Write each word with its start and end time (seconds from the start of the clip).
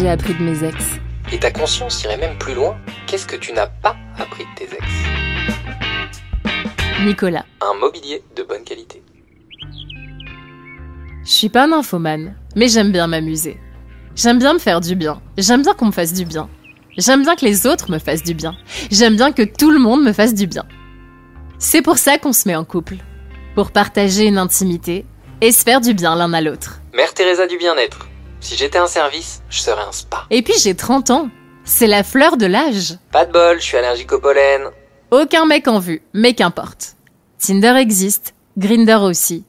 j'ai 0.00 0.08
appris 0.08 0.32
de 0.32 0.42
mes 0.42 0.64
ex 0.64 0.98
Et 1.30 1.38
ta 1.38 1.50
conscience 1.50 2.02
irait 2.04 2.16
même 2.16 2.38
plus 2.38 2.54
loin. 2.54 2.78
Qu'est-ce 3.06 3.26
que 3.26 3.36
tu 3.36 3.52
n'as 3.52 3.66
pas 3.66 3.96
appris 4.18 4.44
de 4.44 4.48
tes 4.56 4.74
ex? 4.74 4.84
Nicolas. 7.04 7.44
Un 7.60 7.78
mobilier 7.78 8.22
de 8.34 8.42
bonne 8.42 8.64
qualité. 8.64 9.02
Je 11.22 11.30
suis 11.30 11.50
pas 11.50 11.64
un 11.64 11.72
infomane, 11.72 12.34
mais 12.56 12.68
j'aime 12.68 12.92
bien 12.92 13.08
m'amuser. 13.08 13.58
J'aime 14.16 14.38
bien 14.38 14.54
me 14.54 14.58
faire 14.58 14.80
du 14.80 14.94
bien. 14.94 15.20
J'aime 15.36 15.62
bien 15.62 15.74
qu'on 15.74 15.86
me 15.86 15.92
fasse 15.92 16.14
du 16.14 16.24
bien. 16.24 16.48
J'aime 16.96 17.22
bien 17.22 17.36
que 17.36 17.44
les 17.44 17.66
autres 17.66 17.90
me 17.90 17.98
fassent 17.98 18.22
du 18.22 18.32
bien. 18.32 18.56
J'aime 18.90 19.16
bien 19.16 19.32
que 19.32 19.42
tout 19.42 19.70
le 19.70 19.78
monde 19.78 20.02
me 20.02 20.14
fasse 20.14 20.32
du 20.32 20.46
bien. 20.46 20.64
C'est 21.58 21.82
pour 21.82 21.98
ça 21.98 22.16
qu'on 22.16 22.32
se 22.32 22.48
met 22.48 22.56
en 22.56 22.64
couple. 22.64 22.96
Pour 23.54 23.70
partager 23.70 24.24
une 24.24 24.38
intimité 24.38 25.04
et 25.42 25.52
se 25.52 25.62
faire 25.62 25.82
du 25.82 25.92
bien 25.92 26.16
l'un 26.16 26.32
à 26.32 26.40
l'autre. 26.40 26.80
Mère 26.94 27.12
Teresa 27.12 27.46
du 27.46 27.58
bien-être. 27.58 28.09
Si 28.40 28.56
j'étais 28.56 28.78
un 28.78 28.86
service, 28.86 29.42
je 29.50 29.60
serais 29.60 29.82
un 29.82 29.92
spa. 29.92 30.24
Et 30.30 30.42
puis 30.42 30.54
j'ai 30.58 30.74
30 30.74 31.10
ans. 31.10 31.28
C'est 31.64 31.86
la 31.86 32.02
fleur 32.02 32.36
de 32.36 32.46
l'âge. 32.46 32.96
Pas 33.12 33.26
de 33.26 33.32
bol, 33.32 33.60
je 33.60 33.64
suis 33.64 33.76
allergique 33.76 34.12
au 34.12 34.18
pollen. 34.18 34.70
Aucun 35.10 35.44
mec 35.44 35.68
en 35.68 35.78
vue, 35.78 36.02
mais 36.14 36.34
qu'importe. 36.34 36.96
Tinder 37.38 37.74
existe, 37.78 38.34
Grinder 38.56 38.98
aussi. 39.02 39.44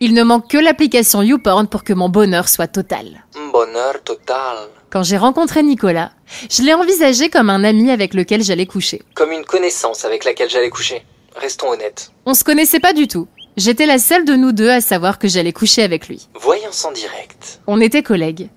Il 0.00 0.12
ne 0.12 0.22
manque 0.22 0.50
que 0.50 0.58
l'application 0.58 1.22
YouPorn 1.22 1.66
pour 1.68 1.82
que 1.84 1.92
mon 1.92 2.08
bonheur 2.08 2.48
soit 2.48 2.66
total. 2.66 3.24
Bonheur 3.52 4.02
total. 4.02 4.68
Quand 4.90 5.02
j'ai 5.02 5.16
rencontré 5.16 5.62
Nicolas, 5.62 6.12
je 6.50 6.62
l'ai 6.62 6.74
envisagé 6.74 7.30
comme 7.30 7.48
un 7.48 7.64
ami 7.64 7.90
avec 7.90 8.12
lequel 8.12 8.42
j'allais 8.42 8.66
coucher. 8.66 9.02
Comme 9.14 9.32
une 9.32 9.44
connaissance 9.44 10.04
avec 10.04 10.24
laquelle 10.24 10.50
j'allais 10.50 10.70
coucher. 10.70 11.04
Restons 11.36 11.70
honnêtes. 11.70 12.10
On 12.26 12.34
se 12.34 12.44
connaissait 12.44 12.80
pas 12.80 12.92
du 12.92 13.08
tout. 13.08 13.28
J'étais 13.56 13.86
la 13.86 13.98
seule 13.98 14.24
de 14.24 14.34
nous 14.34 14.50
deux 14.50 14.68
à 14.68 14.80
savoir 14.80 15.18
que 15.20 15.28
j'allais 15.28 15.52
coucher 15.52 15.84
avec 15.84 16.08
lui. 16.08 16.28
Voyance 16.34 16.84
en 16.84 16.90
direct. 16.90 17.60
On 17.68 17.80
était 17.80 18.02
collègues. 18.02 18.48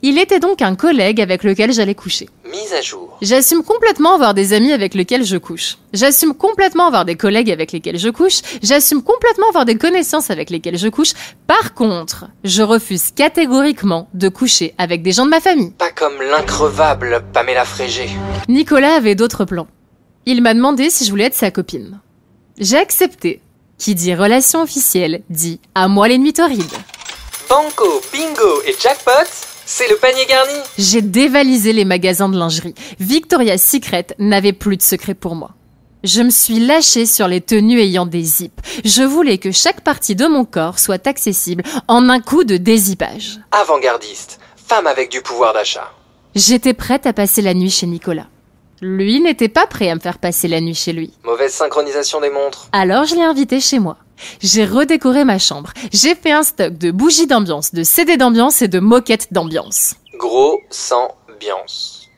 Il 0.00 0.16
était 0.18 0.40
donc 0.40 0.62
un 0.62 0.74
collègue 0.74 1.20
avec 1.20 1.44
lequel 1.44 1.74
j'allais 1.74 1.94
coucher. 1.94 2.30
Mise 2.50 2.72
à 2.72 2.80
jour. 2.80 3.18
J'assume 3.20 3.62
complètement 3.62 4.14
avoir 4.14 4.32
des 4.32 4.54
amis 4.54 4.72
avec 4.72 4.94
lesquels 4.94 5.26
je 5.26 5.36
couche. 5.36 5.76
J'assume 5.92 6.32
complètement 6.32 6.86
avoir 6.86 7.04
des 7.04 7.16
collègues 7.16 7.50
avec 7.50 7.72
lesquels 7.72 7.98
je 7.98 8.08
couche. 8.08 8.40
J'assume 8.62 9.02
complètement 9.02 9.48
avoir 9.50 9.66
des 9.66 9.76
connaissances 9.76 10.30
avec 10.30 10.48
lesquelles 10.48 10.78
je 10.78 10.88
couche. 10.88 11.12
Par 11.46 11.74
contre, 11.74 12.24
je 12.42 12.62
refuse 12.62 13.10
catégoriquement 13.14 14.08
de 14.14 14.30
coucher 14.30 14.74
avec 14.78 15.02
des 15.02 15.12
gens 15.12 15.26
de 15.26 15.30
ma 15.30 15.40
famille. 15.40 15.72
Pas 15.72 15.90
comme 15.90 16.22
l'increvable 16.22 17.22
Pamela 17.34 17.66
Frégé. 17.66 18.08
Nicolas 18.48 18.94
avait 18.94 19.14
d'autres 19.14 19.44
plans. 19.44 19.68
Il 20.24 20.40
m'a 20.40 20.54
demandé 20.54 20.88
si 20.88 21.04
je 21.04 21.10
voulais 21.10 21.24
être 21.24 21.34
sa 21.34 21.50
copine. 21.50 22.00
J'ai 22.58 22.78
accepté. 22.78 23.42
Qui 23.78 23.94
dit 23.94 24.14
relation 24.14 24.62
officielle 24.62 25.22
dit 25.28 25.60
à 25.74 25.88
moi 25.88 26.08
les 26.08 26.18
nuits 26.18 26.32
torrides. 26.32 26.64
Banco, 27.48 28.00
bingo 28.12 28.62
et 28.66 28.74
jackpot, 28.80 29.12
c'est 29.66 29.88
le 29.88 29.96
panier 29.96 30.24
garni. 30.26 30.58
J'ai 30.78 31.02
dévalisé 31.02 31.72
les 31.72 31.84
magasins 31.84 32.28
de 32.28 32.38
lingerie. 32.38 32.74
Victoria's 32.98 33.62
Secret 33.62 34.06
n'avait 34.18 34.52
plus 34.52 34.76
de 34.76 34.82
secret 34.82 35.14
pour 35.14 35.34
moi. 35.34 35.50
Je 36.04 36.22
me 36.22 36.30
suis 36.30 36.60
lâchée 36.60 37.04
sur 37.04 37.28
les 37.28 37.40
tenues 37.40 37.80
ayant 37.80 38.06
des 38.06 38.22
zips. 38.22 38.60
Je 38.84 39.02
voulais 39.02 39.38
que 39.38 39.50
chaque 39.50 39.80
partie 39.80 40.14
de 40.14 40.26
mon 40.26 40.44
corps 40.44 40.78
soit 40.78 41.06
accessible 41.06 41.64
en 41.88 42.08
un 42.08 42.20
coup 42.20 42.44
de 42.44 42.56
dézippage. 42.56 43.40
Avant-gardiste, 43.50 44.38
femme 44.56 44.86
avec 44.86 45.10
du 45.10 45.20
pouvoir 45.20 45.52
d'achat. 45.52 45.90
J'étais 46.34 46.74
prête 46.74 47.06
à 47.06 47.12
passer 47.12 47.42
la 47.42 47.54
nuit 47.54 47.70
chez 47.70 47.86
Nicolas. 47.86 48.28
Lui 48.82 49.20
n'était 49.20 49.48
pas 49.48 49.66
prêt 49.66 49.88
à 49.88 49.94
me 49.94 50.00
faire 50.00 50.18
passer 50.18 50.48
la 50.48 50.60
nuit 50.60 50.74
chez 50.74 50.92
lui. 50.92 51.12
Mauvaise 51.24 51.52
synchronisation 51.52 52.20
des 52.20 52.30
montres. 52.30 52.68
Alors 52.72 53.04
je 53.04 53.14
l'ai 53.14 53.22
invité 53.22 53.60
chez 53.60 53.78
moi. 53.78 53.96
J'ai 54.40 54.64
redécoré 54.64 55.24
ma 55.24 55.38
chambre. 55.38 55.72
J'ai 55.92 56.14
fait 56.14 56.32
un 56.32 56.42
stock 56.42 56.76
de 56.76 56.90
bougies 56.90 57.26
d'ambiance, 57.26 57.72
de 57.74 57.82
CD 57.82 58.16
d'ambiance 58.16 58.62
et 58.62 58.68
de 58.68 58.78
moquettes 58.78 59.32
d'ambiance. 59.32 59.94
Gros 60.18 60.60
sans 60.70 61.14
biance. 61.40 62.08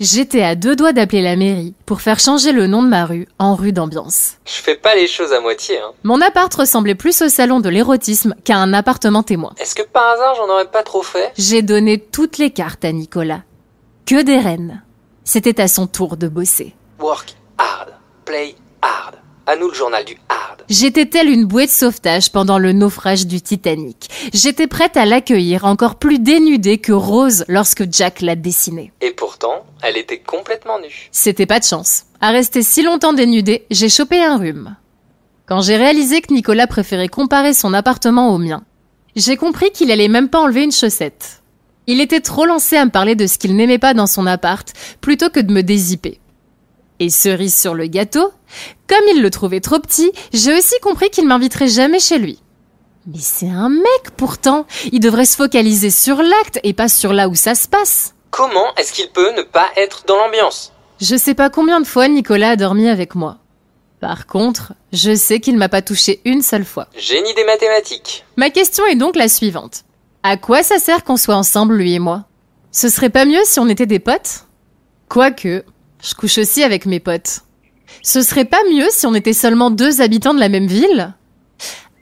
J'étais 0.00 0.42
à 0.42 0.54
deux 0.54 0.76
doigts 0.76 0.92
d'appeler 0.92 1.22
la 1.22 1.34
mairie 1.34 1.74
pour 1.84 2.00
faire 2.00 2.20
changer 2.20 2.52
le 2.52 2.68
nom 2.68 2.84
de 2.84 2.88
ma 2.88 3.04
rue 3.04 3.26
en 3.40 3.56
rue 3.56 3.72
d'ambiance. 3.72 4.34
Je 4.46 4.60
fais 4.62 4.76
pas 4.76 4.94
les 4.94 5.08
choses 5.08 5.32
à 5.32 5.40
moitié, 5.40 5.78
hein. 5.78 5.90
Mon 6.04 6.20
appart 6.20 6.52
ressemblait 6.54 6.94
plus 6.94 7.20
au 7.22 7.28
salon 7.28 7.58
de 7.58 7.68
l'érotisme 7.68 8.34
qu'à 8.44 8.58
un 8.58 8.72
appartement 8.72 9.24
témoin. 9.24 9.54
Est-ce 9.60 9.74
que 9.74 9.82
par 9.82 10.08
hasard 10.12 10.36
j'en 10.36 10.48
aurais 10.52 10.70
pas 10.70 10.84
trop 10.84 11.02
fait? 11.02 11.32
J'ai 11.36 11.62
donné 11.62 11.98
toutes 11.98 12.38
les 12.38 12.50
cartes 12.50 12.84
à 12.84 12.92
Nicolas. 12.92 13.42
Que 14.06 14.22
des 14.22 14.38
reines. 14.38 14.82
C'était 15.30 15.60
à 15.60 15.68
son 15.68 15.86
tour 15.86 16.16
de 16.16 16.26
bosser. 16.26 16.74
Work 16.98 17.34
hard, 17.58 17.92
play 18.24 18.54
hard. 18.80 19.16
À 19.46 19.56
nous 19.56 19.68
le 19.68 19.74
journal 19.74 20.02
du 20.02 20.16
hard. 20.30 20.64
J'étais 20.70 21.04
telle 21.04 21.28
une 21.28 21.44
bouée 21.44 21.66
de 21.66 21.70
sauvetage 21.70 22.32
pendant 22.32 22.58
le 22.58 22.72
naufrage 22.72 23.26
du 23.26 23.42
Titanic. 23.42 24.08
J'étais 24.32 24.66
prête 24.66 24.96
à 24.96 25.04
l'accueillir 25.04 25.66
encore 25.66 25.96
plus 25.96 26.18
dénudée 26.18 26.78
que 26.78 26.92
Rose 26.92 27.44
lorsque 27.46 27.92
Jack 27.92 28.22
l'a 28.22 28.36
dessinée. 28.36 28.90
Et 29.02 29.10
pourtant, 29.10 29.66
elle 29.82 29.98
était 29.98 30.20
complètement 30.20 30.80
nue. 30.80 31.10
C'était 31.12 31.44
pas 31.44 31.60
de 31.60 31.64
chance. 31.66 32.04
À 32.22 32.30
rester 32.30 32.62
si 32.62 32.82
longtemps 32.82 33.12
dénudée, 33.12 33.66
j'ai 33.70 33.90
chopé 33.90 34.24
un 34.24 34.38
rhume. 34.38 34.76
Quand 35.44 35.60
j'ai 35.60 35.76
réalisé 35.76 36.22
que 36.22 36.32
Nicolas 36.32 36.66
préférait 36.66 37.08
comparer 37.08 37.52
son 37.52 37.74
appartement 37.74 38.34
au 38.34 38.38
mien, 38.38 38.62
j'ai 39.14 39.36
compris 39.36 39.72
qu'il 39.72 39.90
allait 39.90 40.08
même 40.08 40.30
pas 40.30 40.40
enlever 40.40 40.64
une 40.64 40.72
chaussette. 40.72 41.37
Il 41.90 42.02
était 42.02 42.20
trop 42.20 42.44
lancé 42.44 42.76
à 42.76 42.84
me 42.84 42.90
parler 42.90 43.14
de 43.14 43.26
ce 43.26 43.38
qu'il 43.38 43.56
n'aimait 43.56 43.78
pas 43.78 43.94
dans 43.94 44.06
son 44.06 44.26
appart, 44.26 44.70
plutôt 45.00 45.30
que 45.30 45.40
de 45.40 45.50
me 45.50 45.62
dézipper. 45.62 46.20
Et 47.00 47.08
cerise 47.08 47.58
sur 47.58 47.74
le 47.74 47.86
gâteau, 47.86 48.30
comme 48.86 49.04
il 49.10 49.22
le 49.22 49.30
trouvait 49.30 49.60
trop 49.60 49.78
petit, 49.78 50.12
j'ai 50.34 50.54
aussi 50.54 50.74
compris 50.82 51.08
qu'il 51.08 51.26
m'inviterait 51.26 51.66
jamais 51.66 51.98
chez 51.98 52.18
lui. 52.18 52.42
Mais 53.06 53.20
c'est 53.22 53.48
un 53.48 53.70
mec 53.70 54.10
pourtant, 54.18 54.66
il 54.92 55.00
devrait 55.00 55.24
se 55.24 55.36
focaliser 55.36 55.88
sur 55.88 56.16
l'acte 56.22 56.60
et 56.62 56.74
pas 56.74 56.90
sur 56.90 57.14
là 57.14 57.26
où 57.26 57.34
ça 57.34 57.54
se 57.54 57.66
passe. 57.66 58.14
Comment 58.30 58.74
est-ce 58.76 58.92
qu'il 58.92 59.08
peut 59.08 59.34
ne 59.34 59.42
pas 59.42 59.70
être 59.76 60.04
dans 60.06 60.18
l'ambiance? 60.18 60.74
Je 61.00 61.16
sais 61.16 61.32
pas 61.32 61.48
combien 61.48 61.80
de 61.80 61.86
fois 61.86 62.06
Nicolas 62.08 62.50
a 62.50 62.56
dormi 62.56 62.86
avec 62.86 63.14
moi. 63.14 63.38
Par 64.00 64.26
contre, 64.26 64.74
je 64.92 65.14
sais 65.14 65.40
qu'il 65.40 65.56
m'a 65.56 65.70
pas 65.70 65.80
touché 65.80 66.20
une 66.26 66.42
seule 66.42 66.66
fois. 66.66 66.88
Génie 66.98 67.32
des 67.32 67.44
mathématiques. 67.44 68.26
Ma 68.36 68.50
question 68.50 68.84
est 68.84 68.94
donc 68.94 69.16
la 69.16 69.28
suivante. 69.30 69.84
À 70.22 70.36
quoi 70.36 70.62
ça 70.62 70.78
sert 70.78 71.04
qu'on 71.04 71.16
soit 71.16 71.36
ensemble, 71.36 71.76
lui 71.76 71.94
et 71.94 71.98
moi? 71.98 72.24
Ce 72.70 72.88
serait 72.88 73.10
pas 73.10 73.24
mieux 73.24 73.40
si 73.44 73.60
on 73.60 73.68
était 73.68 73.86
des 73.86 73.98
potes? 73.98 74.46
Quoique, 75.08 75.64
je 76.02 76.14
couche 76.14 76.38
aussi 76.38 76.62
avec 76.62 76.86
mes 76.86 77.00
potes. 77.00 77.40
Ce 78.02 78.22
serait 78.22 78.44
pas 78.44 78.62
mieux 78.70 78.86
si 78.90 79.06
on 79.06 79.14
était 79.14 79.32
seulement 79.32 79.70
deux 79.70 80.00
habitants 80.00 80.34
de 80.34 80.40
la 80.40 80.48
même 80.48 80.66
ville? 80.66 81.14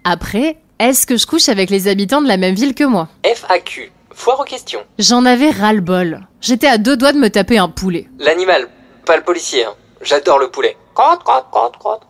Après, 0.04 0.58
est-ce 0.78 1.06
que 1.06 1.16
je 1.16 1.26
couche 1.26 1.48
avec 1.48 1.70
les 1.70 1.88
habitants 1.88 2.22
de 2.22 2.28
la 2.28 2.36
même 2.36 2.54
ville 2.54 2.74
que 2.74 2.84
moi? 2.84 3.08
FAQ. 3.24 3.92
Foire 4.12 4.40
aux 4.40 4.44
questions. 4.44 4.80
J'en 4.98 5.24
avais 5.26 5.50
ras-le-bol. 5.50 6.26
J'étais 6.40 6.66
à 6.68 6.78
deux 6.78 6.96
doigts 6.96 7.12
de 7.12 7.18
me 7.18 7.28
taper 7.28 7.58
un 7.58 7.68
poulet. 7.68 8.08
L'animal, 8.18 8.68
pas 9.04 9.16
le 9.16 9.22
policier. 9.22 9.64
hein. 9.66 9.74
J'adore 10.02 10.38
le 10.38 10.48
poulet. 10.48 10.76
Crotte, 10.94 11.22
crotte, 11.22 11.46
crotte, 11.50 11.76
crotte. 11.78 12.02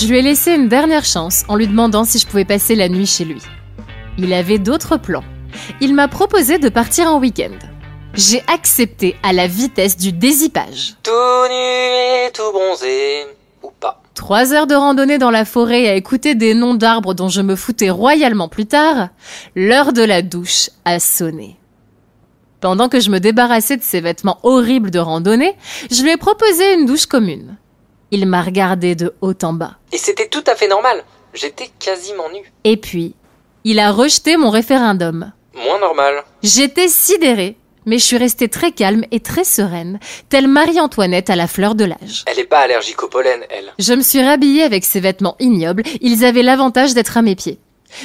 Je 0.00 0.06
lui 0.06 0.18
ai 0.18 0.22
laissé 0.22 0.54
une 0.54 0.68
dernière 0.68 1.04
chance 1.04 1.42
en 1.48 1.56
lui 1.56 1.66
demandant 1.66 2.04
si 2.04 2.20
je 2.20 2.26
pouvais 2.28 2.44
passer 2.44 2.76
la 2.76 2.88
nuit 2.88 3.04
chez 3.04 3.24
lui. 3.24 3.42
Il 4.16 4.32
avait 4.32 4.60
d'autres 4.60 4.96
plans. 4.96 5.24
Il 5.80 5.92
m'a 5.92 6.06
proposé 6.06 6.58
de 6.58 6.68
partir 6.68 7.08
en 7.08 7.18
week-end. 7.18 7.58
J'ai 8.14 8.44
accepté 8.46 9.16
à 9.24 9.32
la 9.32 9.48
vitesse 9.48 9.96
du 9.96 10.12
dézippage. 10.12 10.94
Tout 11.02 11.10
nu 11.50 12.28
et 12.28 12.30
tout 12.32 12.52
bronzé. 12.52 13.26
Ou 13.64 13.72
pas. 13.80 14.00
Trois 14.14 14.52
heures 14.52 14.68
de 14.68 14.76
randonnée 14.76 15.18
dans 15.18 15.32
la 15.32 15.44
forêt 15.44 15.88
à 15.88 15.96
écouter 15.96 16.36
des 16.36 16.54
noms 16.54 16.74
d'arbres 16.74 17.14
dont 17.14 17.28
je 17.28 17.40
me 17.40 17.56
foutais 17.56 17.90
royalement 17.90 18.48
plus 18.48 18.66
tard, 18.66 19.08
l'heure 19.56 19.92
de 19.92 20.02
la 20.02 20.22
douche 20.22 20.70
a 20.84 21.00
sonné. 21.00 21.56
Pendant 22.60 22.88
que 22.88 23.00
je 23.00 23.10
me 23.10 23.18
débarrassais 23.18 23.76
de 23.76 23.82
ces 23.82 24.00
vêtements 24.00 24.38
horribles 24.44 24.92
de 24.92 25.00
randonnée, 25.00 25.56
je 25.90 26.04
lui 26.04 26.10
ai 26.10 26.16
proposé 26.16 26.74
une 26.74 26.86
douche 26.86 27.06
commune. 27.06 27.56
Il 28.12 28.26
m'a 28.26 28.42
regardé 28.42 28.94
de 28.94 29.12
haut 29.20 29.34
en 29.42 29.52
bas. 29.52 29.77
Et 29.92 29.98
c'était 29.98 30.28
tout 30.28 30.44
à 30.46 30.54
fait 30.54 30.68
normal. 30.68 31.04
J'étais 31.34 31.70
quasiment 31.78 32.28
nu. 32.30 32.40
Et 32.64 32.76
puis, 32.76 33.14
il 33.64 33.78
a 33.78 33.90
rejeté 33.90 34.36
mon 34.36 34.50
référendum. 34.50 35.32
Moins 35.54 35.78
normal. 35.78 36.22
J'étais 36.42 36.88
sidérée, 36.88 37.56
mais 37.86 37.98
je 37.98 38.04
suis 38.04 38.18
restée 38.18 38.48
très 38.48 38.72
calme 38.72 39.04
et 39.10 39.20
très 39.20 39.44
sereine, 39.44 39.98
telle 40.28 40.48
Marie-Antoinette 40.48 41.30
à 41.30 41.36
la 41.36 41.46
fleur 41.46 41.74
de 41.74 41.84
l'âge. 41.84 42.24
Elle 42.26 42.38
est 42.38 42.44
pas 42.44 42.60
allergique 42.60 43.02
au 43.02 43.08
pollen, 43.08 43.40
elle. 43.50 43.72
Je 43.78 43.94
me 43.94 44.02
suis 44.02 44.22
rhabillée 44.22 44.62
avec 44.62 44.84
ces 44.84 45.00
vêtements 45.00 45.36
ignobles, 45.40 45.82
ils 46.00 46.24
avaient 46.24 46.42
l'avantage 46.42 46.94
d'être 46.94 47.16
à 47.16 47.22
mes 47.22 47.34
pieds. 47.34 47.58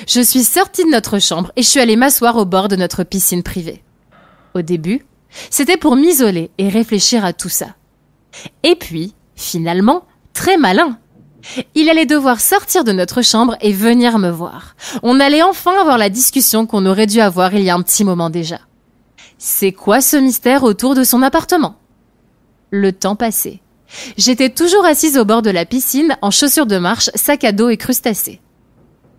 Je 0.08 0.22
suis 0.22 0.44
sortie 0.44 0.86
de 0.86 0.90
notre 0.90 1.20
chambre 1.20 1.52
et 1.56 1.62
je 1.62 1.68
suis 1.68 1.80
allée 1.82 1.98
m'asseoir 1.98 2.38
au 2.38 2.46
bord 2.46 2.70
de 2.70 2.76
notre 2.76 3.04
piscine 3.04 3.44
privée. 3.44 3.84
Au 4.54 4.62
début, 4.62 5.06
c'était 5.50 5.78
pour 5.78 5.96
m'isoler 5.96 6.52
et 6.58 6.70
réfléchir 6.70 7.26
à 7.26 7.34
tout 7.34 7.50
ça. 7.50 7.68
Et 8.64 8.76
puis, 8.76 9.14
finalement, 9.36 10.06
très 10.34 10.58
malin. 10.58 10.98
Il 11.76 11.90
allait 11.90 12.06
devoir 12.06 12.40
sortir 12.40 12.84
de 12.84 12.92
notre 12.92 13.22
chambre 13.22 13.58
et 13.62 13.74
venir 13.74 14.18
me 14.20 14.30
voir. 14.30 14.76
On 15.02 15.20
allait 15.20 15.44
enfin 15.44 15.80
avoir 15.80 15.98
la 15.98 16.10
discussion 16.10 16.66
qu'on 16.66 16.86
aurait 16.86 17.08
dû 17.08 17.20
avoir 17.20 17.54
il 17.54 17.64
y 17.64 17.70
a 17.70 17.76
un 17.76 17.82
petit 17.82 18.04
moment 18.04 18.30
déjà. 18.30 18.60
C'est 19.38 19.74
quoi 19.74 20.02
ce 20.02 20.16
mystère 20.16 20.64
autour 20.64 20.96
de 20.96 21.04
son 21.04 21.22
appartement? 21.22 21.76
Le 22.72 22.92
temps 22.92 23.16
passait. 23.16 23.60
J'étais 24.18 24.50
toujours 24.50 24.86
assise 24.86 25.18
au 25.18 25.26
bord 25.26 25.42
de 25.42 25.52
la 25.52 25.66
piscine, 25.66 26.18
en 26.22 26.32
chaussures 26.32 26.66
de 26.66 26.78
marche, 26.78 27.10
sac 27.16 27.44
à 27.44 27.52
dos 27.52 27.70
et 27.70 27.78
crustacés. 27.78 28.40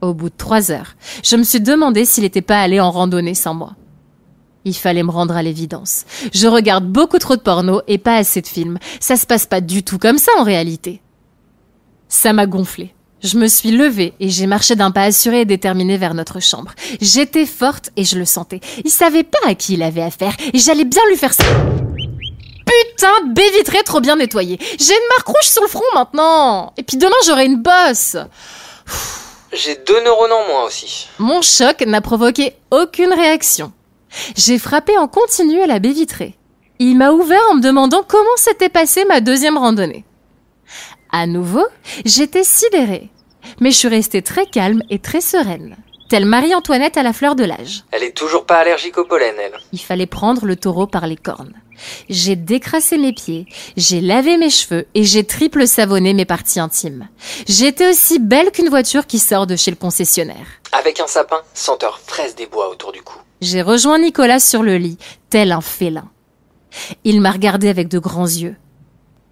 Au 0.01 0.15
bout 0.15 0.31
de 0.31 0.35
trois 0.37 0.71
heures, 0.71 0.97
je 1.23 1.37
me 1.37 1.45
suis 1.45 1.61
demandé 1.61 2.05
s'il 2.05 2.25
n'était 2.25 2.43
pas 2.43 2.61
allé 2.61 2.81
en 2.81 2.91
randonnée 2.91 3.35
sans 3.35 3.55
moi. 3.55 3.75
Il 4.65 4.75
fallait 4.75 5.03
me 5.03 5.11
rendre 5.11 5.37
à 5.37 5.43
l'évidence. 5.43 6.05
Je 6.33 6.49
regarde 6.49 6.87
beaucoup 6.87 7.19
trop 7.19 7.37
de 7.37 7.41
porno 7.41 7.83
et 7.87 7.99
pas 7.99 8.17
assez 8.17 8.41
de 8.41 8.47
films. 8.47 8.79
Ça 8.99 9.17
se 9.17 9.27
passe 9.27 9.47
pas 9.47 9.61
du 9.61 9.83
tout 9.83 9.99
comme 9.99 10.19
ça 10.19 10.33
en 10.39 10.43
réalité. 10.43 11.03
Ça 12.15 12.33
m'a 12.33 12.47
gonflé. 12.47 12.95
Je 13.25 13.37
me 13.37 13.49
suis 13.49 13.73
levée 13.73 14.15
et 14.21 14.31
j'ai 14.31 14.47
marché 14.47 14.77
d'un 14.77 14.93
pas 14.93 15.03
assuré 15.03 15.41
et 15.41 15.45
déterminé 15.45 15.99
vers 15.99 16.15
notre 16.15 16.39
chambre. 16.39 16.73
J'étais 17.01 17.45
forte 17.45 17.91
et 17.97 18.05
je 18.05 18.17
le 18.17 18.25
sentais. 18.25 18.61
Il 18.85 18.91
savait 18.93 19.25
pas 19.25 19.41
à 19.45 19.57
qui 19.57 19.75
il 19.75 19.83
avait 19.83 20.01
affaire 20.01 20.33
et 20.53 20.59
j'allais 20.61 20.85
bien 20.85 21.03
lui 21.09 21.17
faire 21.17 21.35
ça. 21.35 21.43
Putain, 22.65 23.13
baie 23.27 23.51
vitrée 23.57 23.83
trop 23.83 24.01
bien 24.01 24.15
nettoyée. 24.15 24.61
J'ai 24.79 24.93
une 24.93 25.09
marque 25.17 25.27
rouge 25.27 25.43
sur 25.43 25.63
le 25.63 25.69
front 25.69 25.83
maintenant. 25.95 26.73
Et 26.77 26.85
puis 26.85 26.99
demain 26.99 27.17
j'aurai 27.27 27.47
une 27.47 27.61
bosse. 27.61 28.17
J'ai 29.53 29.75
deux 29.85 30.01
neurones 30.05 30.33
en 30.33 30.47
moins 30.47 30.65
aussi. 30.67 31.09
Mon 31.19 31.43
choc 31.43 31.81
n'a 31.85 32.01
provoqué 32.01 32.55
aucune 32.71 33.13
réaction. 33.13 33.73
J'ai 34.37 34.61
frappé 34.61 34.97
en 34.97 35.09
continu 35.09 35.61
à 35.63 35.67
la 35.67 35.81
baie 35.81 35.91
vitrée. 35.91 36.37
Il 36.79 36.97
m'a 36.97 37.11
ouvert 37.11 37.43
en 37.51 37.57
me 37.57 37.61
demandant 37.61 38.05
comment 38.07 38.37
s'était 38.37 38.69
passée 38.69 39.05
ma 39.05 39.21
deuxième 39.21 39.59
randonnée. 39.59 40.05
À 41.17 41.29
nouveau, 41.29 41.65
j'étais 42.05 42.43
sidérée. 42.43 43.09
Mais 43.61 43.71
je 43.71 43.77
suis 43.77 43.87
restée 43.87 44.21
très 44.21 44.47
calme 44.47 44.83
et 44.91 44.99
très 44.99 45.21
sereine. 45.21 45.77
Telle 46.09 46.27
Marie-Antoinette 46.27 46.97
à 46.97 47.05
la 47.05 47.13
fleur 47.13 47.37
de 47.37 47.45
l'âge. 47.45 47.85
Elle 47.93 48.03
est 48.03 48.17
toujours 48.17 48.47
pas 48.47 48.57
allergique 48.57 48.99
au 48.99 49.05
pollen, 49.05 49.37
elle. 49.39 49.53
Il 49.73 49.79
fallait 49.79 50.07
prendre 50.07 50.45
le 50.45 50.57
taureau 50.57 50.89
par 50.89 51.07
les 51.07 51.15
cornes. 51.17 51.55
J'ai 52.09 52.35
décrassé 52.35 52.99
mes 52.99 53.13
pieds, 53.13 53.47
j'ai 53.77 54.01
lavé 54.01 54.39
mes 54.39 54.51
cheveux 54.51 54.89
et 54.97 55.05
j'ai 55.05 55.23
triple 55.23 55.69
savonné 55.69 56.15
mes 56.15 56.25
parties 56.25 56.59
intimes. 56.59 57.09
J'étais 57.47 57.89
aussi 57.89 58.19
belle 58.19 58.51
qu'une 58.51 58.69
voiture 58.69 59.07
qui 59.07 59.21
sort 59.21 59.47
de 59.47 59.55
chez 59.55 59.71
le 59.71 59.77
concessionnaire. 59.77 60.49
Avec 60.73 60.99
un 60.99 61.07
sapin, 61.07 61.43
senteur 61.55 62.01
fraise 62.05 62.35
des 62.35 62.47
bois 62.47 62.71
autour 62.71 62.91
du 62.91 63.03
cou. 63.03 63.19
J'ai 63.41 63.63
rejoint 63.63 64.01
Nicolas 64.01 64.41
sur 64.41 64.65
le 64.65 64.79
lit, 64.79 64.99
tel 65.31 65.53
un 65.53 65.61
félin. 65.61 66.11
Il 67.05 67.21
m'a 67.21 67.31
regardé 67.31 67.69
avec 67.69 67.87
de 67.87 68.01
grands 68.01 68.27
yeux. 68.27 68.57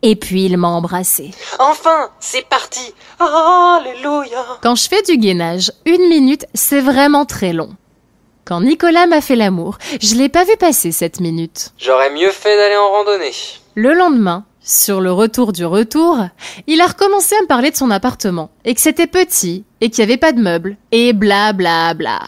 Et 0.02 0.16
puis 0.16 0.44
il 0.44 0.56
m'a 0.56 0.68
embrassé. 0.68 1.30
Enfin, 1.58 2.10
c'est 2.18 2.48
parti. 2.48 2.92
Alléluia. 3.18 4.44
Quand 4.62 4.74
je 4.74 4.88
fais 4.88 5.02
du 5.02 5.16
gainage, 5.16 5.72
une 5.86 6.08
minute, 6.08 6.46
c'est 6.54 6.80
vraiment 6.80 7.24
très 7.24 7.52
long. 7.52 7.76
Quand 8.44 8.60
Nicolas 8.60 9.06
m'a 9.06 9.20
fait 9.20 9.36
l'amour, 9.36 9.78
je 10.00 10.16
l'ai 10.16 10.28
pas 10.28 10.44
vu 10.44 10.56
passer 10.58 10.90
cette 10.90 11.20
minute. 11.20 11.72
J'aurais 11.78 12.10
mieux 12.10 12.30
fait 12.30 12.56
d'aller 12.56 12.76
en 12.76 12.90
randonnée. 12.90 13.32
Le 13.76 13.94
lendemain, 13.94 14.44
sur 14.60 15.00
le 15.00 15.12
retour 15.12 15.52
du 15.52 15.64
retour, 15.64 16.18
il 16.66 16.80
a 16.80 16.86
recommencé 16.86 17.36
à 17.36 17.42
me 17.42 17.46
parler 17.46 17.70
de 17.70 17.76
son 17.76 17.90
appartement, 17.90 18.50
et 18.64 18.74
que 18.74 18.80
c'était 18.80 19.06
petit, 19.06 19.64
et 19.80 19.90
qu'il 19.90 20.04
n'y 20.04 20.10
avait 20.10 20.18
pas 20.18 20.32
de 20.32 20.40
meubles, 20.40 20.76
et 20.90 21.12
bla 21.12 21.52
bla 21.52 21.94
bla. 21.94 22.20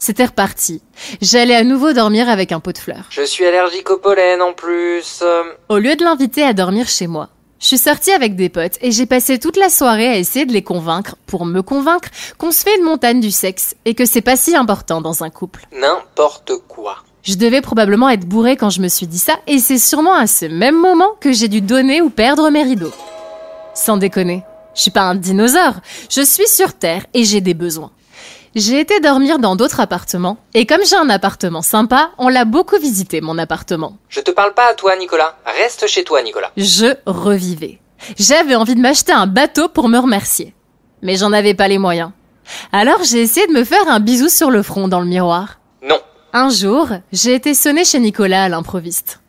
C'était 0.00 0.24
reparti. 0.24 0.80
J'allais 1.20 1.54
à 1.54 1.62
nouveau 1.62 1.92
dormir 1.92 2.30
avec 2.30 2.52
un 2.52 2.58
pot 2.58 2.72
de 2.72 2.78
fleurs. 2.78 3.04
Je 3.10 3.20
suis 3.22 3.44
allergique 3.44 3.90
au 3.90 3.98
pollen 3.98 4.40
en 4.40 4.54
plus. 4.54 5.22
Au 5.68 5.76
lieu 5.76 5.94
de 5.94 6.02
l'inviter 6.02 6.42
à 6.42 6.54
dormir 6.54 6.88
chez 6.88 7.06
moi, 7.06 7.28
je 7.60 7.66
suis 7.66 7.78
sortie 7.78 8.10
avec 8.10 8.34
des 8.34 8.48
potes 8.48 8.78
et 8.80 8.92
j'ai 8.92 9.04
passé 9.04 9.38
toute 9.38 9.58
la 9.58 9.68
soirée 9.68 10.08
à 10.08 10.16
essayer 10.16 10.46
de 10.46 10.54
les 10.54 10.62
convaincre, 10.62 11.16
pour 11.26 11.44
me 11.44 11.60
convaincre, 11.60 12.08
qu'on 12.38 12.50
se 12.50 12.62
fait 12.62 12.78
une 12.78 12.84
montagne 12.84 13.20
du 13.20 13.30
sexe 13.30 13.76
et 13.84 13.94
que 13.94 14.06
c'est 14.06 14.22
pas 14.22 14.36
si 14.36 14.56
important 14.56 15.02
dans 15.02 15.22
un 15.22 15.28
couple. 15.28 15.66
N'importe 15.78 16.52
quoi. 16.66 16.96
Je 17.22 17.34
devais 17.34 17.60
probablement 17.60 18.08
être 18.08 18.24
bourrée 18.24 18.56
quand 18.56 18.70
je 18.70 18.80
me 18.80 18.88
suis 18.88 19.06
dit 19.06 19.18
ça 19.18 19.38
et 19.46 19.58
c'est 19.58 19.78
sûrement 19.78 20.14
à 20.14 20.26
ce 20.26 20.46
même 20.46 20.80
moment 20.80 21.10
que 21.20 21.32
j'ai 21.32 21.48
dû 21.48 21.60
donner 21.60 22.00
ou 22.00 22.08
perdre 22.08 22.48
mes 22.48 22.62
rideaux. 22.62 22.92
Sans 23.74 23.98
déconner, 23.98 24.44
je 24.74 24.80
suis 24.80 24.90
pas 24.90 25.02
un 25.02 25.14
dinosaure, 25.14 25.74
je 26.08 26.22
suis 26.22 26.48
sur 26.48 26.72
Terre 26.72 27.04
et 27.12 27.24
j'ai 27.24 27.42
des 27.42 27.52
besoins. 27.52 27.90
J'ai 28.56 28.80
été 28.80 28.98
dormir 28.98 29.38
dans 29.38 29.54
d'autres 29.54 29.78
appartements, 29.78 30.36
et 30.54 30.66
comme 30.66 30.84
j'ai 30.84 30.96
un 30.96 31.08
appartement 31.08 31.62
sympa, 31.62 32.10
on 32.18 32.28
l'a 32.28 32.44
beaucoup 32.44 32.78
visité, 32.78 33.20
mon 33.20 33.38
appartement. 33.38 33.96
Je 34.08 34.20
te 34.20 34.32
parle 34.32 34.54
pas 34.54 34.68
à 34.68 34.74
toi, 34.74 34.96
Nicolas. 34.96 35.36
Reste 35.46 35.86
chez 35.86 36.02
toi, 36.02 36.20
Nicolas. 36.22 36.50
Je 36.56 36.96
revivais. 37.06 37.78
J'avais 38.18 38.56
envie 38.56 38.74
de 38.74 38.80
m'acheter 38.80 39.12
un 39.12 39.28
bateau 39.28 39.68
pour 39.68 39.88
me 39.88 39.98
remercier. 39.98 40.54
Mais 41.02 41.16
j'en 41.16 41.32
avais 41.32 41.54
pas 41.54 41.68
les 41.68 41.78
moyens. 41.78 42.10
Alors 42.72 43.04
j'ai 43.04 43.22
essayé 43.22 43.46
de 43.46 43.52
me 43.52 43.62
faire 43.62 43.88
un 43.88 44.00
bisou 44.00 44.28
sur 44.28 44.50
le 44.50 44.64
front 44.64 44.88
dans 44.88 45.00
le 45.00 45.06
miroir. 45.06 45.60
Non. 45.82 46.00
Un 46.32 46.50
jour, 46.50 46.88
j'ai 47.12 47.34
été 47.34 47.54
sonner 47.54 47.84
chez 47.84 48.00
Nicolas 48.00 48.44
à 48.44 48.48
l'improviste. 48.48 49.20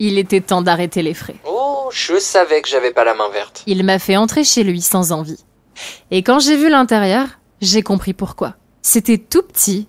Il 0.00 0.18
était 0.18 0.40
temps 0.40 0.62
d'arrêter 0.62 1.02
les 1.02 1.14
frais. 1.14 1.36
Oh, 1.46 1.88
je 1.92 2.18
savais 2.18 2.60
que 2.60 2.68
j'avais 2.68 2.92
pas 2.92 3.04
la 3.04 3.14
main 3.14 3.28
verte. 3.32 3.62
Il 3.66 3.84
m'a 3.84 4.00
fait 4.00 4.16
entrer 4.16 4.42
chez 4.42 4.64
lui 4.64 4.80
sans 4.80 5.12
envie. 5.12 5.44
Et 6.10 6.24
quand 6.24 6.40
j'ai 6.40 6.56
vu 6.56 6.68
l'intérieur, 6.68 7.28
j'ai 7.60 7.82
compris 7.82 8.12
pourquoi. 8.12 8.54
C'était 8.86 9.16
tout 9.16 9.40
petit. 9.42 9.88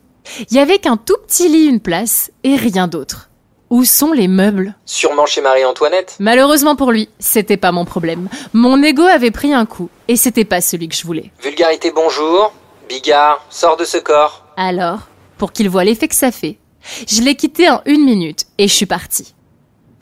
Il 0.49 0.55
y 0.55 0.59
avait 0.59 0.79
qu'un 0.79 0.95
tout 0.95 1.17
petit 1.27 1.49
lit, 1.49 1.65
une 1.65 1.81
place, 1.81 2.31
et 2.45 2.55
rien 2.55 2.87
d'autre. 2.87 3.29
Où 3.69 3.83
sont 3.83 4.13
les 4.13 4.29
meubles? 4.29 4.73
Sûrement 4.85 5.25
chez 5.25 5.41
Marie-Antoinette. 5.41 6.15
Malheureusement 6.19 6.77
pour 6.77 6.93
lui, 6.93 7.09
c'était 7.19 7.57
pas 7.57 7.73
mon 7.73 7.83
problème. 7.83 8.29
Mon 8.53 8.81
ego 8.81 9.03
avait 9.03 9.31
pris 9.31 9.53
un 9.53 9.65
coup, 9.65 9.89
et 10.07 10.15
c'était 10.15 10.45
pas 10.45 10.61
celui 10.61 10.87
que 10.87 10.95
je 10.95 11.05
voulais. 11.05 11.33
Vulgarité 11.43 11.91
bonjour. 11.93 12.53
Bigard, 12.87 13.45
sors 13.49 13.75
de 13.75 13.83
ce 13.83 13.97
corps. 13.97 14.45
Alors, 14.55 14.99
pour 15.37 15.51
qu'il 15.51 15.69
voit 15.69 15.83
l'effet 15.83 16.07
que 16.07 16.15
ça 16.15 16.31
fait, 16.31 16.57
je 17.05 17.21
l'ai 17.21 17.35
quitté 17.35 17.69
en 17.69 17.81
une 17.85 18.05
minute, 18.05 18.45
et 18.57 18.69
je 18.69 18.73
suis 18.73 18.85
partie. 18.85 19.34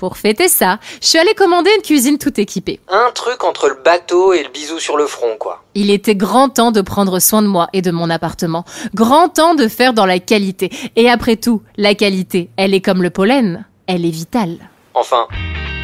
Pour 0.03 0.17
fêter 0.17 0.49
ça, 0.49 0.79
je 1.01 1.07
suis 1.07 1.17
allée 1.17 1.33
commander 1.33 1.69
une 1.77 1.81
cuisine 1.81 2.17
tout 2.17 2.37
équipée. 2.37 2.81
Un 2.89 3.11
truc 3.15 3.45
entre 3.45 3.69
le 3.69 3.75
bateau 3.75 4.33
et 4.33 4.43
le 4.43 4.49
bisou 4.49 4.77
sur 4.77 4.97
le 4.97 5.07
front, 5.07 5.37
quoi. 5.39 5.63
Il 5.75 5.89
était 5.89 6.13
grand 6.13 6.49
temps 6.49 6.71
de 6.73 6.81
prendre 6.81 7.19
soin 7.19 7.41
de 7.41 7.47
moi 7.47 7.69
et 7.71 7.81
de 7.81 7.89
mon 7.89 8.09
appartement. 8.09 8.65
Grand 8.93 9.29
temps 9.29 9.55
de 9.55 9.69
faire 9.69 9.93
dans 9.93 10.05
la 10.05 10.19
qualité. 10.19 10.69
Et 10.97 11.09
après 11.09 11.37
tout, 11.37 11.61
la 11.77 11.95
qualité, 11.95 12.49
elle 12.57 12.73
est 12.73 12.81
comme 12.81 13.01
le 13.01 13.11
pollen. 13.11 13.65
Elle 13.87 14.05
est 14.05 14.09
vitale. 14.09 14.57
Enfin, 14.93 15.25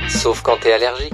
sauf 0.10 0.42
quand 0.42 0.58
t'es 0.60 0.74
allergique. 0.74 1.14